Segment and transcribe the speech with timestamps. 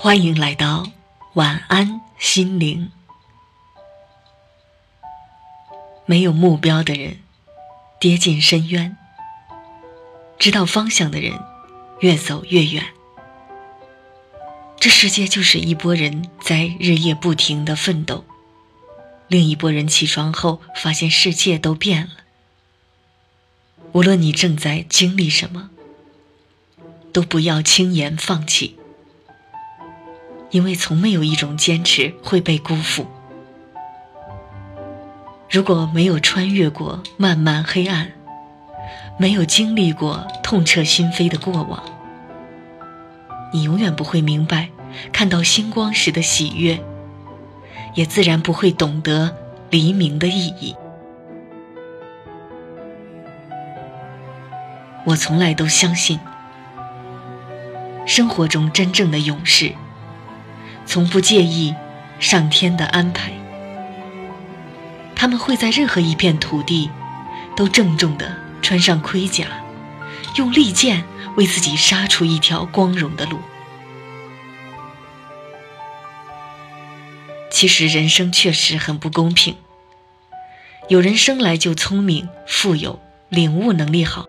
[0.00, 0.86] 欢迎来到
[1.32, 2.92] 晚安心灵。
[6.06, 7.18] 没有目标的人
[7.98, 8.96] 跌进深渊，
[10.38, 11.40] 知道方向的人
[11.98, 12.84] 越走越远。
[14.78, 18.24] 这世界就是一拨人在日夜不停的奋斗，
[19.26, 22.12] 另一拨人起床后发现世界都变了。
[23.90, 25.70] 无论你正在经历什么，
[27.12, 28.77] 都不要轻言放弃，
[30.50, 33.06] 因为从没有一种坚持会被辜负。
[35.50, 38.12] 如果没有穿越过漫漫黑暗，
[39.18, 41.82] 没有经历过痛彻心扉的过往，
[43.52, 44.68] 你永远不会明白
[45.12, 46.78] 看到星光时的喜悦，
[47.94, 49.34] 也自然不会懂得
[49.70, 50.76] 黎明的意义。
[55.04, 56.20] 我从来都相信，
[58.04, 59.72] 生活中真正的勇士，
[60.88, 61.74] 从不介意
[62.18, 63.30] 上天的安排。
[65.14, 66.90] 他们会在任何一片土地，
[67.54, 69.46] 都郑重地穿上盔甲，
[70.36, 71.04] 用利剑
[71.36, 73.38] 为自己杀出一条光荣的路。
[77.50, 79.56] 其实人生确实很不公平，
[80.88, 84.24] 有人生来就聪明、富有、领悟能力好。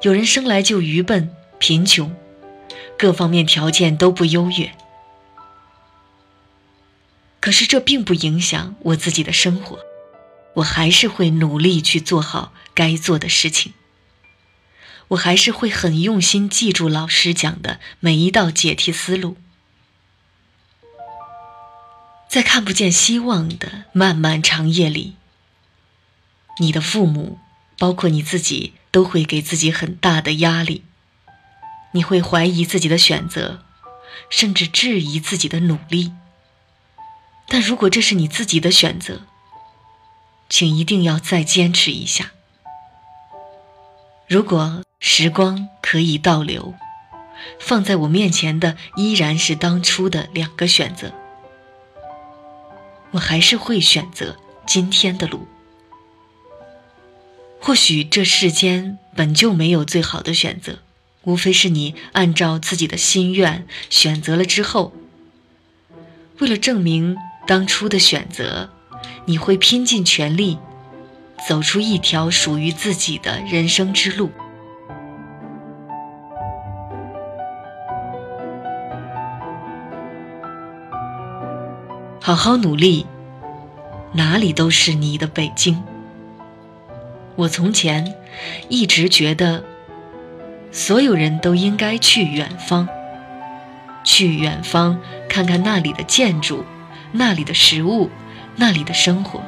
[0.00, 2.10] 有人生来就愚笨、贫穷，
[2.96, 4.70] 各方面条件都不优越。
[7.42, 9.80] 可是这并不影响我自己的生活，
[10.54, 13.74] 我还是会努力去做好该做的事情。
[15.08, 19.36] 我还是会很用心记住老师讲的每一道解题思路。
[22.28, 25.16] 在看不见希望的漫漫长夜里，
[26.60, 27.40] 你的父母，
[27.76, 28.74] 包括你自己。
[28.92, 30.84] 都会给自己很大的压力，
[31.92, 33.64] 你会怀疑自己的选择，
[34.28, 36.12] 甚至质疑自己的努力。
[37.52, 39.20] 但如果这是你自己的选择，
[40.48, 42.32] 请一定要再坚持一下。
[44.26, 46.72] 如果时光可以倒流，
[47.60, 51.12] 放在我面前的依然是当初的两个选择，
[53.10, 55.46] 我还是会选择今天的路。
[57.60, 60.78] 或许这世间本就没有最好的选择，
[61.24, 64.94] 无非是你按照自己的心愿选择了之后，
[66.38, 67.18] 为了证明
[67.52, 68.70] 当初的选择，
[69.26, 70.56] 你会拼尽全力，
[71.46, 74.30] 走出一条属于自己的人生之路。
[82.22, 83.06] 好好努力，
[84.14, 85.84] 哪里都是你的北京。
[87.36, 88.14] 我从前
[88.70, 89.62] 一直觉得，
[90.70, 92.88] 所有人都应该去远方，
[94.02, 94.98] 去远方
[95.28, 96.64] 看看那里的建筑，
[97.12, 98.10] 那里的食物，
[98.56, 99.42] 那里的生活，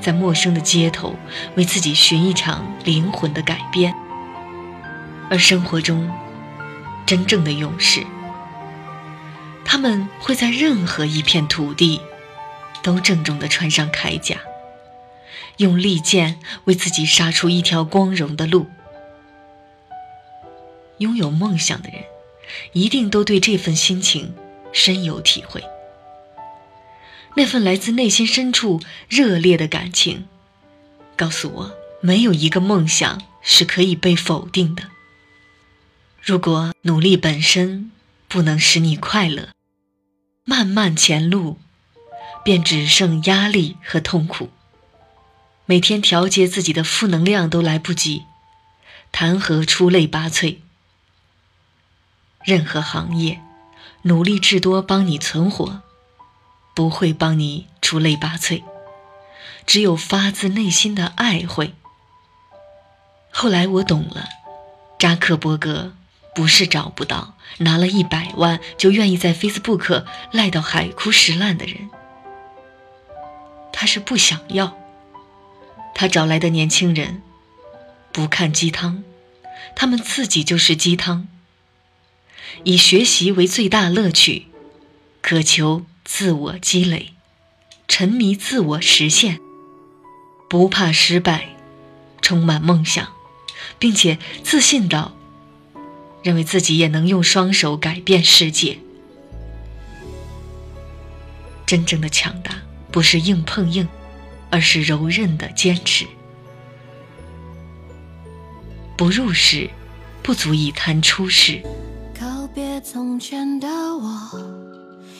[0.00, 1.14] 在陌生的街头
[1.54, 3.94] 为自己寻一场灵魂的改变。
[5.30, 6.10] 而生活中
[7.04, 8.02] 真正的勇士，
[9.64, 12.00] 他们会在任何一片土地
[12.82, 14.38] 都郑重地穿上铠甲。
[15.58, 18.66] 用利剑为自己杀出一条光荣的路。
[20.98, 22.02] 拥有梦想的人，
[22.72, 24.34] 一定都对这份心情
[24.72, 25.62] 深有体会。
[27.34, 30.26] 那份来自内心深处热烈的感情，
[31.16, 34.84] 告诉我，没有一个梦想是可以被否定的。
[36.20, 37.90] 如果努力本身
[38.26, 39.50] 不能使你快乐，
[40.44, 41.58] 漫漫前路
[42.44, 44.50] 便只剩压力和痛苦。
[45.66, 48.24] 每天调节自己的负能量都来不及，
[49.12, 50.58] 谈何出类拔萃？
[52.44, 53.40] 任何行业，
[54.02, 55.82] 努力至多帮你存活，
[56.78, 58.62] 不会帮你出类拔萃。
[59.66, 61.74] 只有发自内心的爱会。
[63.32, 64.28] 后来我懂了，
[64.96, 65.92] 扎克伯格
[66.36, 71.90] 不是找不到，拿了一百万就愿意在 Facebook 赖到海枯石烂的人，
[73.72, 74.78] 他是不想要。
[75.96, 77.22] 他找来的年轻人，
[78.12, 79.02] 不看鸡汤，
[79.74, 81.26] 他们自己就是鸡汤。
[82.62, 84.46] 以学习为最大乐趣，
[85.20, 87.12] 渴求自我积累，
[87.86, 89.38] 沉迷自我实现，
[90.48, 91.54] 不怕失败，
[92.22, 93.12] 充满梦想，
[93.78, 95.14] 并且自信到
[96.22, 98.78] 认为自己也能用双手改变世界。
[101.66, 103.86] 真正的强大，不是硬碰硬。
[104.50, 106.06] 而是柔韧的坚持。
[108.96, 109.68] 不入世，
[110.22, 111.62] 不足以谈出世。
[112.18, 114.67] 告别从前的我。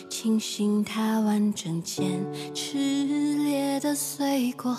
[0.09, 2.25] 庆幸它完整间
[2.55, 4.77] 炽烈的碎过，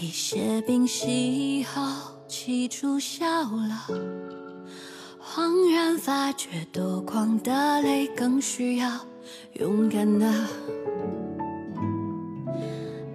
[0.00, 1.82] 一些冰息后
[2.28, 3.86] 气出笑了，
[5.20, 8.90] 恍然发觉多狂的泪更需要
[9.54, 10.32] 勇敢的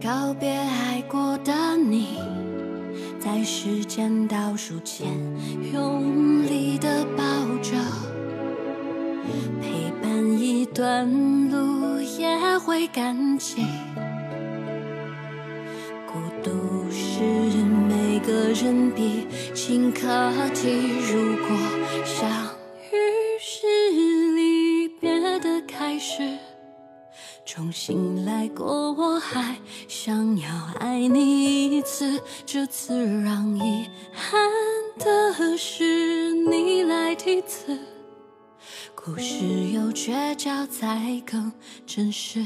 [0.01, 2.19] 告别爱过的你，
[3.19, 5.07] 在时间倒数前
[5.73, 7.23] 用力的抱
[7.63, 8.16] 着。
[10.77, 13.65] 一段路也会感激，
[16.05, 16.51] 孤独
[16.91, 17.23] 是
[17.89, 19.25] 每个人必
[19.55, 20.05] 经课
[20.53, 20.69] 题。
[21.11, 21.57] 如果
[22.05, 22.29] 相
[22.91, 22.95] 遇
[23.41, 23.65] 是
[24.35, 26.37] 离别的开始，
[27.43, 29.55] 重新来过，我还
[29.87, 30.47] 想要
[30.79, 32.21] 爱你一次。
[32.45, 34.39] 这次让遗憾
[34.99, 37.79] 的是你来替次。
[39.07, 41.49] 故事有倔强，才更
[41.85, 42.43] 真实。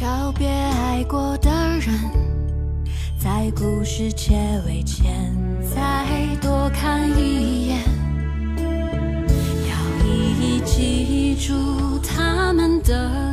[0.00, 1.50] 告别爱过的
[1.80, 1.92] 人，
[3.18, 5.34] 在故事结尾前
[5.68, 6.06] 再
[6.40, 7.39] 多看一
[12.90, 13.29] 他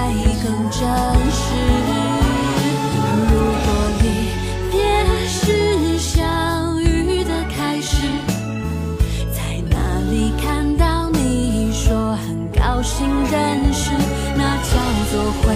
[0.00, 0.12] 爱
[0.42, 0.70] 更。
[0.72, 0.88] 真
[1.30, 1.44] 实。
[3.28, 3.32] 如
[3.64, 3.66] 果
[4.00, 4.04] 离
[4.70, 4.74] 别
[5.28, 8.06] 是相遇的开始，
[9.30, 9.76] 在哪
[10.10, 13.90] 里看到你说很高兴认识，
[14.36, 14.70] 那叫
[15.10, 15.12] 做
[15.42, 15.54] 回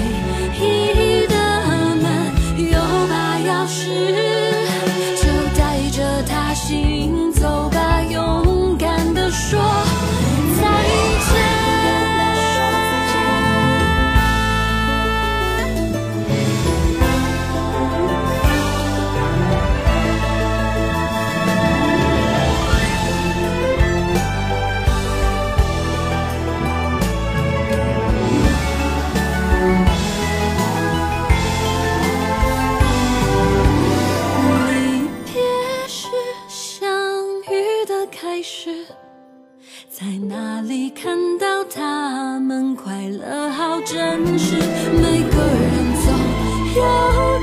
[38.47, 38.85] 是
[39.89, 43.49] 在哪里看到他们快乐？
[43.49, 44.57] 好真实。
[44.57, 46.13] 每个人总
[46.77, 46.83] 有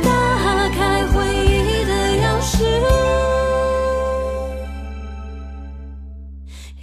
[0.04, 2.54] 打开回忆的钥匙。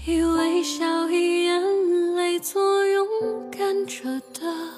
[0.05, 1.63] 以微笑，以眼
[2.17, 3.07] 泪做勇
[3.53, 4.03] 敢者
[4.35, 4.78] 的。